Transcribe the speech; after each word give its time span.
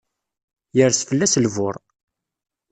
Yers 0.77 0.99
fell-as 1.07 1.33
lbur. 1.45 1.75